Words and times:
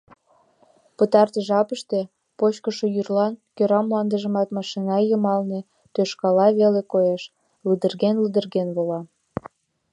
Пытартыш 0.97 1.43
жапыште 1.49 1.99
почкышо 2.37 2.85
йӱрлан 2.95 3.33
кӧра 3.55 3.79
мландыжат 3.85 4.49
машина 4.57 4.97
йымалне 5.09 5.59
тӧшакла 5.93 6.47
веле 6.59 6.81
коеш, 6.91 7.23
лыдырген-лыдырген 7.67 8.69
вола. 8.75 9.01